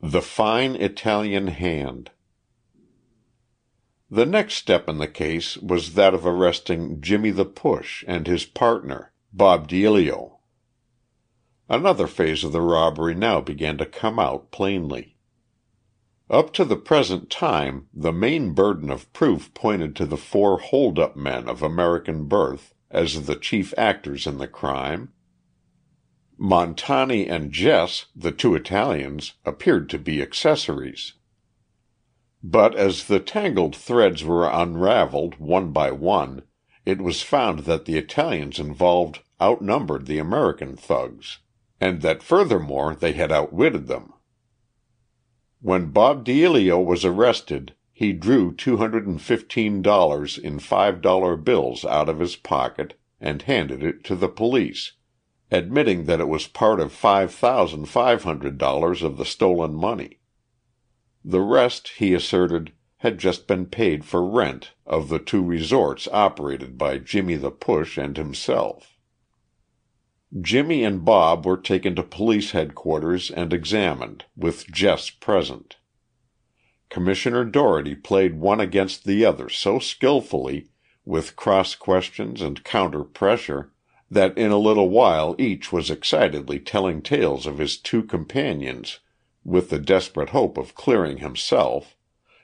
The 0.00 0.22
Fine 0.22 0.76
Italian 0.76 1.46
Hand 1.46 2.10
the 4.08 4.26
next 4.26 4.54
step 4.54 4.88
in 4.88 4.98
the 4.98 5.08
case 5.08 5.56
was 5.56 5.94
that 5.94 6.14
of 6.14 6.24
arresting 6.24 7.00
"Jimmie 7.00 7.32
the 7.32 7.44
Push" 7.44 8.04
and 8.06 8.26
his 8.26 8.44
partner, 8.44 9.12
Bob 9.32 9.66
Deilio. 9.66 10.35
Another 11.68 12.06
phase 12.06 12.44
of 12.44 12.52
the 12.52 12.60
robbery 12.60 13.14
now 13.14 13.40
began 13.40 13.76
to 13.78 13.86
come 13.86 14.20
out 14.20 14.52
plainly. 14.52 15.16
Up 16.30 16.52
to 16.54 16.64
the 16.64 16.76
present 16.76 17.28
time 17.28 17.88
the 17.92 18.12
main 18.12 18.52
burden 18.52 18.88
of 18.88 19.12
proof 19.12 19.52
pointed 19.52 19.96
to 19.96 20.06
the 20.06 20.16
four 20.16 20.58
hold 20.60 20.98
up 20.98 21.16
men 21.16 21.48
of 21.48 21.62
American 21.62 22.26
birth 22.26 22.72
as 22.90 23.26
the 23.26 23.34
chief 23.34 23.74
actors 23.76 24.28
in 24.28 24.38
the 24.38 24.46
crime. 24.46 25.12
Montani 26.38 27.28
and 27.28 27.50
Jess, 27.50 28.06
the 28.14 28.30
two 28.30 28.54
Italians, 28.54 29.32
appeared 29.44 29.90
to 29.90 29.98
be 29.98 30.22
accessories. 30.22 31.14
But 32.44 32.76
as 32.76 33.08
the 33.08 33.18
tangled 33.18 33.74
threads 33.74 34.22
were 34.22 34.48
unravelled 34.48 35.40
one 35.40 35.72
by 35.72 35.90
one, 35.90 36.42
it 36.84 37.00
was 37.00 37.22
found 37.22 37.60
that 37.60 37.86
the 37.86 37.98
Italians 37.98 38.60
involved 38.60 39.20
outnumbered 39.40 40.06
the 40.06 40.18
American 40.18 40.76
thugs, 40.76 41.38
and 41.80 42.02
that 42.02 42.22
furthermore 42.22 42.94
they 42.94 43.12
had 43.12 43.32
outwitted 43.32 43.86
them. 43.86 44.12
When 45.60 45.90
Bob 45.90 46.24
Deilio 46.24 46.84
was 46.84 47.04
arrested 47.04 47.74
he 47.98 48.12
drew 48.12 48.52
$215 48.52 50.38
in 50.38 50.58
five 50.58 51.00
dollar 51.00 51.34
bills 51.34 51.82
out 51.86 52.10
of 52.10 52.20
his 52.20 52.36
pocket 52.36 52.92
and 53.18 53.40
handed 53.40 53.82
it 53.82 54.04
to 54.04 54.14
the 54.14 54.28
police, 54.28 54.92
admitting 55.50 56.04
that 56.04 56.20
it 56.20 56.28
was 56.28 56.46
part 56.46 56.78
of 56.78 56.92
$5,500 56.92 59.02
of 59.02 59.16
the 59.16 59.24
stolen 59.24 59.74
money. 59.74 60.20
The 61.24 61.40
rest, 61.40 61.92
he 61.96 62.12
asserted, 62.12 62.72
had 62.98 63.16
just 63.16 63.46
been 63.46 63.64
paid 63.64 64.04
for 64.04 64.28
rent 64.28 64.72
of 64.84 65.08
the 65.08 65.18
two 65.18 65.42
resorts 65.42 66.06
operated 66.12 66.76
by 66.76 66.98
Jimmie 66.98 67.36
the 67.36 67.50
Push 67.50 67.96
and 67.96 68.18
himself. 68.18 68.95
Jimmie 70.40 70.84
and 70.84 71.04
Bob 71.04 71.46
were 71.46 71.56
taken 71.56 71.94
to 71.94 72.02
police 72.02 72.50
headquarters 72.50 73.30
and 73.30 73.52
examined, 73.52 74.24
with 74.36 74.70
Jess 74.70 75.08
present. 75.08 75.76
Commissioner 76.90 77.44
Dougherty 77.44 77.94
played 77.94 78.38
one 78.38 78.60
against 78.60 79.04
the 79.04 79.24
other 79.24 79.48
so 79.48 79.78
skillfully, 79.78 80.68
with 81.04 81.36
cross 81.36 81.74
questions 81.74 82.42
and 82.42 82.64
counter 82.64 83.02
pressure, 83.02 83.72
that 84.10 84.36
in 84.36 84.50
a 84.50 84.58
little 84.58 84.90
while 84.90 85.34
each 85.38 85.72
was 85.72 85.90
excitedly 85.90 86.58
telling 86.58 87.00
tales 87.00 87.46
of 87.46 87.58
his 87.58 87.78
two 87.78 88.02
companions 88.02 88.98
with 89.44 89.70
the 89.70 89.78
desperate 89.78 90.30
hope 90.30 90.58
of 90.58 90.74
clearing 90.74 91.18
himself, 91.18 91.96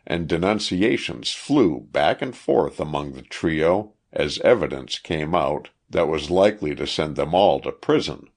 and 0.07 0.29
denunciations 0.29 1.33
flew 1.33 1.81
back 1.91 2.23
and 2.23 2.37
forth 2.37 2.81
among 2.81 3.13
the 3.13 3.23
trio 3.23 3.93
as 4.13 4.39
evidence 4.41 4.99
came 4.99 5.35
out 5.35 5.69
that 5.93 6.09
was 6.09 6.31
likely 6.31 6.75
to 6.75 6.87
send 6.87 7.17
them 7.17 7.35
all 7.35 7.61
to 7.61 7.73
prison. 7.73 8.29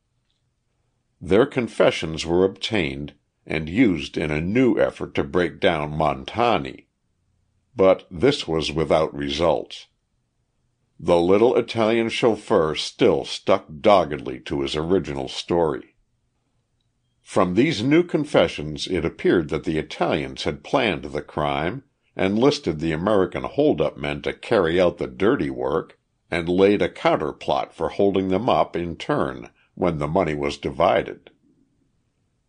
Their 1.20 1.46
confessions 1.46 2.26
were 2.26 2.46
obtained 2.46 3.14
and 3.46 3.70
used 3.70 4.18
in 4.18 4.32
a 4.32 4.42
new 4.42 4.78
effort 4.80 5.16
to 5.16 5.24
break 5.24 5.60
down 5.60 5.92
Montani. 5.92 6.88
But 7.76 8.08
this 8.10 8.48
was 8.48 8.72
without 8.72 9.16
results. 9.16 9.88
The 11.00 11.20
little 11.20 11.56
Italian 11.56 12.10
chauffeur 12.10 12.76
still 12.76 13.26
stuck 13.26 13.66
doggedly 13.82 14.40
to 14.42 14.62
his 14.62 14.76
original 14.76 15.28
story. 15.28 15.96
From 17.22 17.56
these 17.56 17.84
new 17.84 18.04
confessions 18.04 18.88
it 18.88 19.04
appeared 19.04 19.50
that 19.50 19.64
the 19.64 19.78
Italians 19.78 20.44
had 20.44 20.64
planned 20.64 21.06
the 21.06 21.22
crime, 21.22 21.84
enlisted 22.16 22.80
the 22.80 22.92
American 22.92 23.44
hold 23.44 23.82
up 23.82 23.98
men 23.98 24.22
to 24.22 24.32
carry 24.32 24.80
out 24.80 24.98
the 24.98 25.08
dirty 25.08 25.50
work, 25.50 26.00
and 26.36 26.50
laid 26.50 26.82
a 26.82 26.90
counterplot 26.90 27.72
for 27.72 27.88
holding 27.88 28.28
them 28.28 28.50
up 28.50 28.76
in 28.76 28.98
turn 28.98 29.50
when 29.74 30.00
the 30.00 30.08
money 30.08 30.36
was 30.36 30.58
divided. 30.58 31.30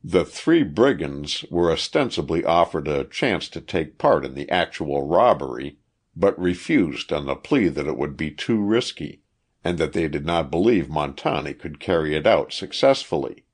The 0.02 0.24
three 0.24 0.64
brigands 0.64 1.44
were 1.52 1.70
ostensibly 1.70 2.44
offered 2.44 2.88
a 2.88 3.04
chance 3.04 3.48
to 3.50 3.60
take 3.60 3.96
part 3.96 4.24
in 4.24 4.34
the 4.34 4.50
actual 4.50 5.06
robbery, 5.06 5.78
but 6.16 6.36
refused 6.36 7.12
on 7.12 7.26
the 7.26 7.36
plea 7.36 7.68
that 7.68 7.86
it 7.86 7.96
would 7.96 8.16
be 8.16 8.32
too 8.32 8.60
risky, 8.60 9.22
and 9.62 9.78
that 9.78 9.92
they 9.92 10.08
did 10.08 10.26
not 10.26 10.50
believe 10.50 10.88
Montani 10.88 11.56
could 11.56 11.78
carry 11.78 12.16
it 12.16 12.26
out 12.26 12.52
successfully. 12.52 13.44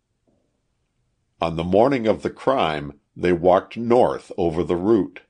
On 1.43 1.57
the 1.57 1.65
morning 1.65 2.07
of 2.07 2.23
the 2.23 2.31
crime 2.31 2.99
they 3.15 3.35
walked 3.35 3.77
north 3.77 4.33
over 4.39 4.65
the 4.65 4.77
route. 4.77 5.21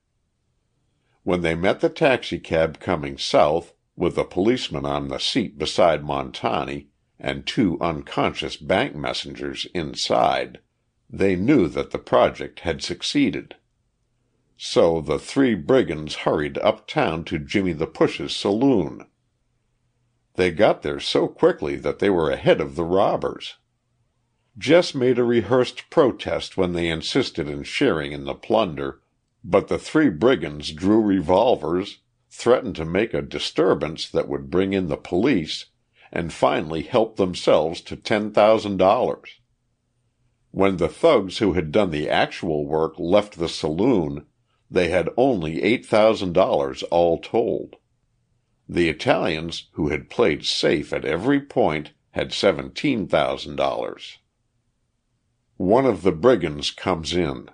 When 1.24 1.40
they 1.40 1.56
met 1.56 1.80
the 1.80 1.88
taxicab 1.88 2.78
coming 2.78 3.18
south, 3.18 3.74
with 3.96 4.16
a 4.16 4.24
policeman 4.24 4.86
on 4.86 5.08
the 5.08 5.18
seat 5.18 5.58
beside 5.58 6.02
Montani 6.02 6.88
and 7.18 7.46
two 7.46 7.78
unconscious 7.80 8.56
bank 8.56 8.94
messengers 8.94 9.66
inside, 9.74 10.58
they 11.08 11.36
knew 11.36 11.68
that 11.68 11.90
the 11.90 11.98
project 11.98 12.60
had 12.60 12.82
succeeded. 12.82 13.54
So 14.56 15.00
the 15.00 15.18
three 15.18 15.54
brigands 15.54 16.14
hurried 16.16 16.58
uptown 16.58 17.24
to 17.24 17.38
Jimmie 17.38 17.72
the 17.72 17.86
Push's 17.86 18.34
saloon. 18.34 19.06
They 20.34 20.50
got 20.50 20.82
there 20.82 21.00
so 21.00 21.28
quickly 21.28 21.76
that 21.76 21.98
they 21.98 22.08
were 22.08 22.30
ahead 22.30 22.60
of 22.60 22.76
the 22.76 22.84
robbers. 22.84 23.56
Jess 24.56 24.94
made 24.94 25.18
a 25.18 25.24
rehearsed 25.24 25.90
protest 25.90 26.56
when 26.56 26.72
they 26.72 26.88
insisted 26.88 27.48
in 27.48 27.62
sharing 27.62 28.12
in 28.12 28.24
the 28.24 28.34
plunder, 28.34 29.00
but 29.42 29.68
the 29.68 29.78
three 29.78 30.10
brigands 30.10 30.72
drew 30.72 31.00
revolvers, 31.00 31.98
threatened 32.32 32.74
to 32.74 32.84
make 32.84 33.12
a 33.12 33.20
disturbance 33.20 34.08
that 34.08 34.26
would 34.26 34.50
bring 34.50 34.72
in 34.72 34.88
the 34.88 34.96
police, 34.96 35.66
and 36.10 36.32
finally 36.32 36.82
helped 36.82 37.18
themselves 37.18 37.82
to 37.82 37.94
ten 37.94 38.32
thousand 38.32 38.78
dollars. 38.78 39.38
When 40.50 40.78
the 40.78 40.88
thugs 40.88 41.38
who 41.38 41.52
had 41.52 41.70
done 41.70 41.90
the 41.90 42.08
actual 42.08 42.66
work 42.66 42.94
left 42.98 43.38
the 43.38 43.50
saloon, 43.50 44.26
they 44.70 44.88
had 44.88 45.10
only 45.16 45.62
eight 45.62 45.84
thousand 45.84 46.32
dollars 46.32 46.82
all 46.84 47.18
told. 47.18 47.76
The 48.66 48.88
Italians, 48.88 49.68
who 49.72 49.88
had 49.88 50.08
played 50.08 50.46
safe 50.46 50.92
at 50.94 51.04
every 51.04 51.40
point, 51.40 51.92
had 52.12 52.32
seventeen 52.32 53.06
thousand 53.06 53.56
dollars. 53.56 54.18
One 55.58 55.84
of 55.84 56.02
the 56.02 56.12
brigands 56.12 56.70
comes 56.70 57.12
in 57.12 57.50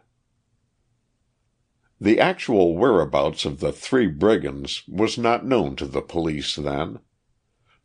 The 2.01 2.21
actual 2.21 2.77
whereabouts 2.77 3.45
of 3.45 3.59
the 3.59 3.73
three 3.73 4.07
brigands 4.07 4.85
was 4.87 5.19
not 5.19 5.45
known 5.45 5.75
to 5.77 5.85
the 5.85 6.01
police 6.01 6.55
then. 6.55 7.01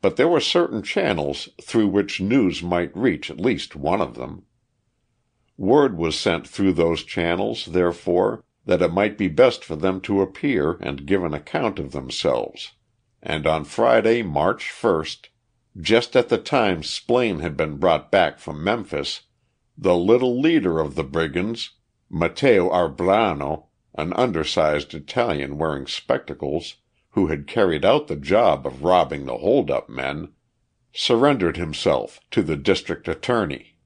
but 0.04 0.16
there 0.16 0.28
were 0.28 0.38
certain 0.38 0.82
channels 0.82 1.48
through 1.62 1.88
which 1.88 2.20
news 2.20 2.62
might 2.62 2.94
reach 2.94 3.30
at 3.30 3.40
least 3.40 3.74
one 3.74 4.02
of 4.02 4.16
them. 4.16 4.42
Word 5.56 5.96
was 5.96 6.14
sent 6.14 6.46
through 6.46 6.74
those 6.74 7.04
channels, 7.04 7.64
therefore, 7.64 8.44
that 8.66 8.82
it 8.82 8.92
might 8.92 9.16
be 9.16 9.28
best 9.28 9.64
for 9.64 9.76
them 9.76 10.02
to 10.02 10.20
appear 10.20 10.76
and 10.82 11.06
give 11.06 11.24
an 11.24 11.32
account 11.32 11.78
of 11.78 11.92
themselves, 11.92 12.72
and 13.22 13.46
on 13.46 13.64
Friday, 13.64 14.20
March 14.22 14.70
1, 14.70 15.06
just 15.80 16.14
at 16.14 16.28
the 16.28 16.36
time 16.36 16.82
Splaine 16.82 17.40
had 17.40 17.56
been 17.56 17.78
brought 17.78 18.10
back 18.10 18.38
from 18.38 18.62
Memphis, 18.62 19.22
the 19.78 19.96
little 19.96 20.38
leader 20.38 20.80
of 20.80 20.96
the 20.96 21.02
brigands, 21.02 21.70
Matteo 22.10 22.68
Arbrano, 22.68 23.68
an 23.94 24.12
undersized 24.14 24.94
Italian 24.94 25.56
wearing 25.56 25.86
spectacles, 25.86 26.76
who 27.10 27.28
had 27.28 27.46
carried 27.46 27.84
out 27.84 28.08
the 28.08 28.16
job 28.16 28.66
of 28.66 28.82
robbing 28.82 29.24
the 29.24 29.38
hold 29.38 29.70
up 29.70 29.88
men, 29.88 30.28
surrendered 30.92 31.56
himself 31.56 32.20
to 32.30 32.42
the 32.42 32.56
district 32.56 33.06
attorney. 33.08 33.76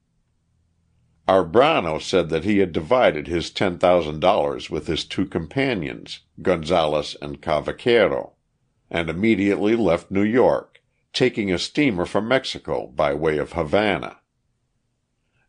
Arbrano 1.27 2.01
said 2.01 2.29
that 2.29 2.43
he 2.43 2.57
had 2.57 2.71
divided 2.71 3.27
his 3.27 3.51
$10,000 3.51 4.69
with 4.71 4.87
his 4.87 5.05
two 5.05 5.27
companions, 5.27 6.21
Gonzales 6.41 7.15
and 7.21 7.39
Cavaquero, 7.39 8.33
and 8.89 9.11
immediately 9.11 9.75
left 9.75 10.09
New 10.09 10.23
York, 10.23 10.81
taking 11.13 11.51
a 11.51 11.59
steamer 11.59 12.05
for 12.05 12.21
Mexico 12.21 12.87
by 12.87 13.13
way 13.13 13.37
of 13.37 13.53
Havana. 13.53 14.17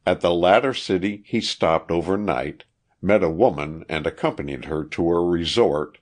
At 0.05 0.21
the 0.21 0.35
latter 0.35 0.75
city 0.75 1.23
he 1.25 1.41
stopped 1.41 1.91
overnight, 1.91 2.65
met 3.03 3.23
a 3.23 3.31
woman 3.31 3.85
and 3.89 4.07
accompanied 4.07 4.67
her 4.67 4.85
to 4.85 5.11
a 5.11 5.25
resort, 5.25 5.99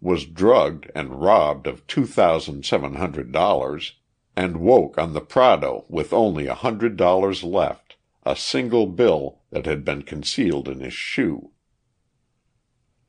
was 0.00 0.26
drugged 0.26 0.90
and 0.94 1.20
robbed 1.20 1.66
of 1.66 1.86
$2,700, 1.86 3.92
and 4.36 4.56
woke 4.58 4.98
on 4.98 5.12
the 5.12 5.20
Prado 5.20 5.84
with 5.88 6.12
only 6.12 6.46
a 6.46 6.54
hundred 6.54 6.96
dollars 6.96 7.42
left 7.42 7.86
a 8.26 8.34
single 8.34 8.86
bill 8.86 9.38
that 9.50 9.66
had 9.66 9.84
been 9.84 10.02
concealed 10.02 10.68
in 10.68 10.80
his 10.80 10.92
shoe. 10.92 11.52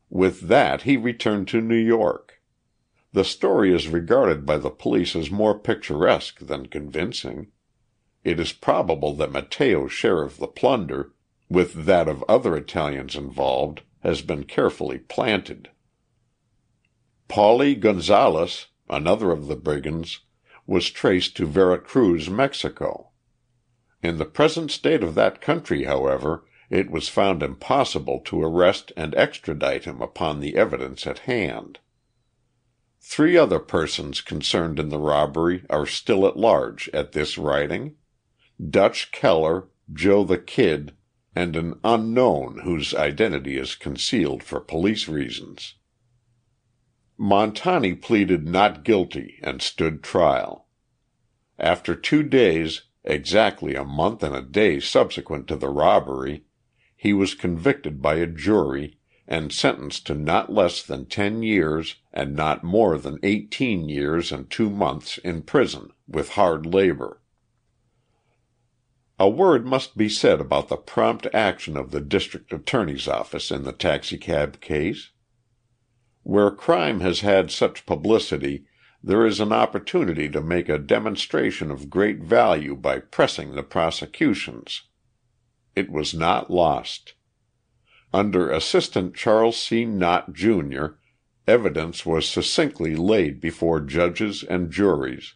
With 0.10 0.41
that 0.41 0.84
he 0.84 0.96
returned 0.96 1.48
to 1.50 1.60
New 1.60 1.75
York. 1.75 2.39
The 3.13 3.24
story 3.24 3.74
is 3.74 3.88
regarded 3.88 4.46
by 4.46 4.60
the 4.60 4.70
police 4.70 5.15
as 5.15 5.32
more 5.32 5.58
picturesque 5.58 6.39
than 6.39 6.67
convincing. 6.67 7.48
It 8.24 8.39
is 8.39 8.53
probable 8.53 9.15
that 9.15 9.32
Matteo's 9.32 9.91
share 9.91 10.22
of 10.22 10.38
the 10.38 10.48
plunder, 10.48 11.13
with 11.49 11.85
that 11.85 12.07
of 12.07 12.23
other 12.27 12.55
Italians 12.55 13.15
involved, 13.15 13.81
has 14.01 14.21
been 14.21 14.43
carefully 14.43 14.99
planted. 14.99 15.69
Pauli 17.27 17.75
Gonzales, 17.75 18.67
another 18.89 19.31
of 19.31 19.47
the 19.47 19.55
brigands, 19.55 20.21
was 20.65 20.89
traced 20.89 21.37
to 21.37 21.45
Vera 21.45 21.79
Cruz, 21.79 22.29
Mexico. 22.29 23.09
In 24.03 24.17
the 24.17 24.25
present 24.25 24.71
state 24.71 25.03
of 25.03 25.15
that 25.15 25.41
country, 25.41 25.85
however, 25.85 26.45
it 26.69 26.91
was 26.91 27.07
found 27.07 27.41
impossible 27.41 28.19
to 28.25 28.43
arrest 28.43 28.91
and 28.97 29.15
extradite 29.15 29.85
him 29.85 30.01
upon 30.01 30.39
the 30.39 30.55
evidence 30.55 31.07
at 31.07 31.19
hand. 31.19 31.79
Three 32.99 33.37
other 33.37 33.59
persons 33.59 34.19
concerned 34.19 34.79
in 34.79 34.89
the 34.89 34.99
robbery 34.99 35.63
are 35.69 35.85
still 35.85 36.27
at 36.27 36.35
large 36.35 36.89
at 36.89 37.13
this 37.13 37.37
writing 37.37 37.95
Dutch 38.69 39.11
Keller, 39.11 39.69
Joe 39.93 40.25
the 40.25 40.37
Kid, 40.37 40.93
and 41.38 41.56
an 41.56 41.79
unknown 41.84 42.62
whose 42.63 42.96
identity 42.96 43.60
is 43.60 43.75
concealed 43.75 44.41
for 44.41 44.60
police 44.60 45.08
reasons. 45.08 45.75
Montani 47.20 47.94
pleaded 47.94 48.48
not 48.48 48.84
guilty 48.84 49.38
and 49.44 49.62
stood 49.62 50.01
trial. 50.01 50.65
After 51.60 51.94
two 51.94 52.24
days 52.24 52.86
exactly 53.03 53.75
a 53.75 53.84
month 53.84 54.24
and 54.24 54.36
a 54.36 54.41
day 54.41 54.79
subsequent 54.79 55.48
to 55.48 55.56
the 55.56 55.70
robbery, 55.70 56.44
he 56.96 57.13
was 57.13 57.36
convicted 57.36 58.01
by 58.01 58.15
a 58.15 58.25
jury 58.25 58.98
and 59.27 59.53
sentenced 59.53 60.08
to 60.08 60.15
not 60.15 60.51
less 60.51 60.82
than 60.82 61.06
ten 61.06 61.44
years 61.44 61.98
and 62.12 62.36
not 62.36 62.63
more 62.63 62.97
than 62.97 63.19
eighteen 63.21 63.88
years 63.88 64.32
and 64.32 64.50
two 64.50 64.71
months 64.71 65.19
in 65.19 65.43
prison, 65.43 65.91
with 66.08 66.30
hard 66.30 66.65
labor. 66.65 67.21
A 69.19 69.27
word 69.27 69.65
must 69.65 69.97
be 69.97 70.10
said 70.10 70.39
about 70.39 70.69
the 70.69 70.77
prompt 70.77 71.25
action 71.34 71.75
of 71.75 71.89
the 71.89 72.01
district 72.01 72.53
attorney's 72.53 73.08
office 73.08 73.49
in 73.49 73.63
the 73.63 73.71
taxicab 73.71 74.62
case. 74.62 75.10
Where 76.21 76.51
crime 76.51 76.99
has 76.99 77.21
had 77.21 77.49
such 77.49 77.88
publicity 77.88 78.65
there 79.01 79.25
is 79.25 79.39
an 79.39 79.51
opportunity 79.51 80.30
to 80.30 80.41
make 80.41 80.69
a 80.69 80.77
demonstration 80.77 81.71
of 81.71 81.89
great 81.89 82.19
value 82.19 82.75
by 82.75 82.99
pressing 82.99 83.56
the 83.56 83.63
prosecutions. 83.63 84.84
It 85.75 85.89
was 85.89 86.13
not 86.13 86.51
lost. 86.51 87.13
Under 88.13 88.51
Assistant 88.51 89.15
Charles 89.15 89.58
C. 89.58 89.86
Nott, 89.86 90.34
Jr., 90.34 90.86
evidence 91.47 92.06
was 92.06 92.27
succinctly 92.27 92.95
laid 92.95 93.39
before 93.39 93.80
judges 93.80 94.43
and 94.43 94.71
juries, 94.71 95.36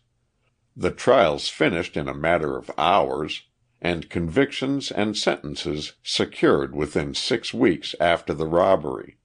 the 0.76 0.92
trials 0.92 1.48
finished 1.48 1.98
in 1.98 2.08
a 2.08 2.14
matter 2.14 2.58
of 2.58 2.72
hours, 2.78 3.44
and 3.82 4.10
convictions 4.10 4.92
and 4.92 5.18
sentences 5.18 5.94
secured 6.04 6.76
within 6.76 7.16
six 7.16 7.54
weeks 7.54 7.96
after 8.00 8.34
the 8.34 8.46
robbery. 8.46 9.18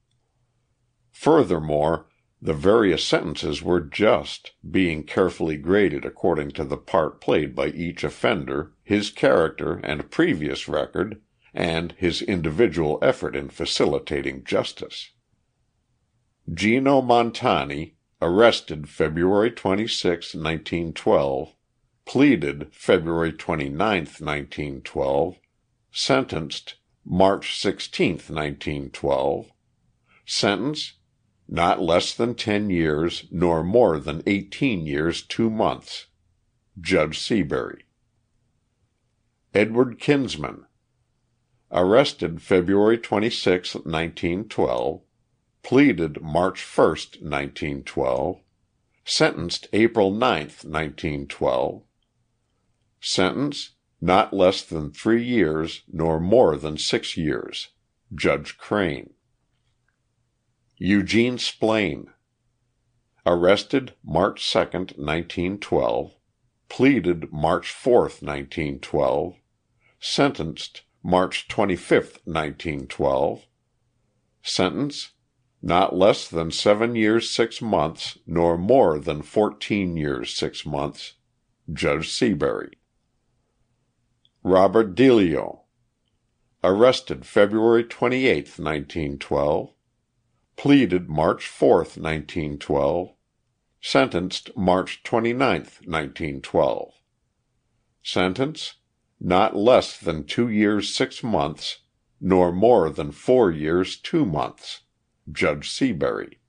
Furthermore, 1.11 2.07
the 2.41 2.53
various 2.53 3.03
sentences 3.03 3.63
were 3.63 3.81
just, 3.81 4.51
being 4.69 5.03
carefully 5.03 5.57
graded 5.57 6.05
according 6.05 6.51
to 6.51 6.63
the 6.63 6.77
part 6.77 7.19
played 7.19 7.55
by 7.55 7.67
each 7.67 8.03
offender, 8.03 8.73
his 8.83 9.09
character 9.09 9.79
and 9.83 10.11
previous 10.11 10.67
record, 10.67 11.21
and 11.53 11.93
his 11.97 12.21
individual 12.21 12.99
effort 13.01 13.35
in 13.35 13.49
facilitating 13.49 14.43
justice. 14.43 15.11
Gino 16.53 17.01
Montani, 17.01 17.93
arrested 18.21 18.87
February 18.87 19.51
26, 19.51 20.35
1912, 20.35 21.53
pleaded 22.07 22.67
February 22.71 23.33
29, 23.33 23.77
1912, 23.77 25.39
sentenced 25.91 26.75
March 27.05 27.59
16, 27.59 28.13
1912, 28.13 29.51
sentence 30.25 30.93
not 31.49 31.81
less 31.81 32.13
than 32.13 32.33
ten 32.33 32.69
years, 32.69 33.25
nor 33.29 33.63
more 33.63 33.99
than 33.99 34.23
eighteen 34.25 34.85
years 34.85 35.21
two 35.21 35.49
months. 35.49 36.07
Judge 36.79 37.19
Seabury. 37.19 37.85
Edward 39.53 39.99
Kinsman. 39.99 40.65
Arrested 41.71 42.41
February 42.41 42.97
26, 42.97 43.75
1912. 43.75 45.01
Pleaded 45.63 46.21
March 46.21 46.63
1, 46.63 46.87
1912. 46.87 48.39
Sentenced 49.03 49.67
April 49.73 50.11
9, 50.11 50.19
1912. 50.63 51.83
Sentence 52.99 53.71
not 53.99 54.33
less 54.33 54.61
than 54.63 54.91
three 54.91 55.23
years, 55.23 55.83
nor 55.91 56.19
more 56.19 56.55
than 56.55 56.77
six 56.77 57.17
years. 57.17 57.69
Judge 58.13 58.57
Crane. 58.57 59.13
Eugene 60.77 61.37
Splaine. 61.37 62.09
Arrested 63.25 63.93
March 64.03 64.51
2, 64.51 64.59
1912. 64.59 66.13
Pleaded 66.69 67.31
March 67.31 67.71
4, 67.71 68.01
1912. 68.01 69.35
Sentenced 69.99 70.83
March 71.03 71.47
25, 71.47 72.19
1912. 72.25 73.45
Sentence 74.43 75.11
not 75.61 75.95
less 75.95 76.27
than 76.27 76.51
seven 76.51 76.95
years 76.95 77.29
six 77.29 77.61
months, 77.61 78.17
nor 78.27 78.57
more 78.57 78.99
than 78.99 79.21
fourteen 79.21 79.97
years 79.97 80.33
six 80.33 80.65
months. 80.65 81.15
Judge 81.71 82.09
Seabury. 82.09 82.77
Robert 84.47 84.95
Deilio. 84.95 85.63
Arrested 86.63 87.25
February 87.25 87.83
28, 87.83 88.57
1912 88.57 89.73
pleaded 90.55 91.09
March 91.09 91.47
4, 91.47 91.79
1912, 91.79 93.09
sentenced 93.81 94.55
March 94.55 95.03
29, 95.03 95.59
1912. 95.83 96.93
Sentence 98.01 98.75
not 99.19 99.53
less 99.53 99.97
than 99.97 100.23
two 100.23 100.47
years 100.47 100.95
six 100.95 101.21
months, 101.21 101.79
nor 102.21 102.53
more 102.53 102.89
than 102.89 103.11
four 103.11 103.51
years 103.51 103.97
two 103.97 104.25
months. 104.25 104.83
Judge 105.29 105.69
Seabury. 105.69 106.39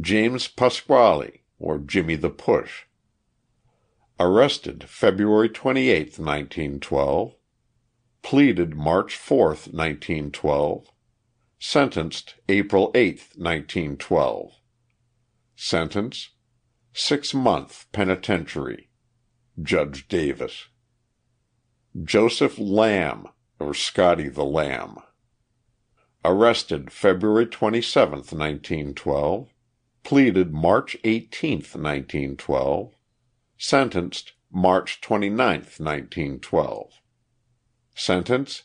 James 0.00 0.48
Pasquale, 0.48 1.44
or 1.60 1.78
Jimmy 1.78 2.16
the 2.16 2.28
Push. 2.28 2.86
Arrested 4.22 4.84
February 4.86 5.48
28, 5.48 6.18
1912. 6.18 7.36
Pleaded 8.20 8.76
March 8.76 9.16
4, 9.16 9.46
1912 9.46 10.90
Sentenced 11.58 12.34
April 12.46 12.90
8, 12.94 13.16
1912. 13.36 14.52
Sentence 15.56 16.28
six 16.92 17.32
month 17.32 17.86
penitentiary. 17.92 18.90
JUDGE 19.62 20.06
DAVIS. 20.08 20.66
Joseph 22.04 22.58
Lamb, 22.58 23.26
or 23.58 23.72
Scotty 23.72 24.28
the 24.28 24.44
Lamb. 24.44 24.98
Arrested 26.26 26.92
February 26.92 27.46
27, 27.46 28.18
1912. 28.18 29.48
Pleaded 30.02 30.52
March 30.52 30.98
18, 31.04 31.56
1912. 31.60 32.92
Sentenced 33.62 34.32
March 34.50 35.02
29, 35.02 35.36
1912. 35.36 36.92
Sentence 37.94 38.62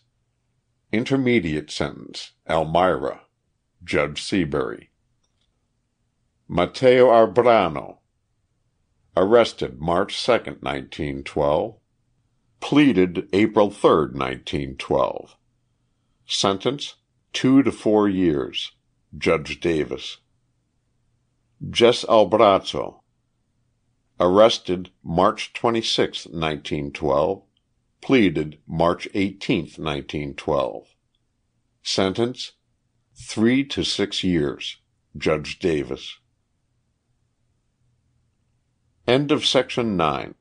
Intermediate 0.94 1.70
sentence, 1.70 2.32
Elmira. 2.48 3.24
Judge 3.84 4.24
Seabury. 4.24 4.92
Matteo 6.48 7.08
Arbrano. 7.08 7.98
Arrested 9.18 9.82
March 9.82 10.26
2, 10.26 10.32
1912. 10.32 11.76
Pleaded 12.62 13.28
April 13.34 13.70
3, 13.72 13.90
1912. 13.90 15.36
Sentence 16.26 16.96
two 17.34 17.62
to 17.62 17.72
four 17.74 18.08
years. 18.08 18.72
Judge 19.18 19.60
Davis. 19.60 20.20
Jess 21.70 22.06
Albrazzo. 22.06 23.02
Arrested 24.20 24.92
March 25.04 25.54
26, 25.54 26.28
1912. 26.28 27.44
Pleaded 28.02 28.60
March 28.68 29.08
18, 29.14 29.62
1912. 29.78 30.88
Sentence 31.84 32.52
three 33.16 33.64
to 33.66 33.84
six 33.84 34.24
years. 34.24 34.78
Judge 35.18 35.60
Davis. 35.60 36.18
End 39.08 39.32
of 39.32 39.46
section 39.46 39.96
9 39.98 40.36